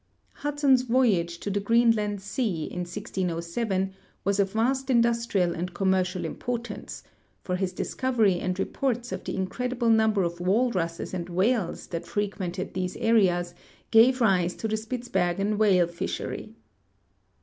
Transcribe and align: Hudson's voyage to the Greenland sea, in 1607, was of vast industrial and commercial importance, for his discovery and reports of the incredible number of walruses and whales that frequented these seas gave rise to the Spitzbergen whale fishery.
Hudson's 0.37 0.81
voyage 0.81 1.37
to 1.41 1.51
the 1.51 1.59
Greenland 1.59 2.23
sea, 2.23 2.63
in 2.63 2.79
1607, 2.79 3.93
was 4.23 4.39
of 4.39 4.53
vast 4.53 4.89
industrial 4.89 5.53
and 5.53 5.75
commercial 5.75 6.25
importance, 6.25 7.03
for 7.43 7.55
his 7.55 7.71
discovery 7.71 8.39
and 8.39 8.57
reports 8.57 9.11
of 9.11 9.23
the 9.23 9.35
incredible 9.35 9.91
number 9.91 10.23
of 10.23 10.39
walruses 10.39 11.13
and 11.13 11.29
whales 11.29 11.85
that 11.85 12.07
frequented 12.07 12.73
these 12.73 12.93
seas 12.93 13.53
gave 13.91 14.21
rise 14.21 14.55
to 14.55 14.67
the 14.67 14.75
Spitzbergen 14.75 15.59
whale 15.59 15.85
fishery. 15.85 16.55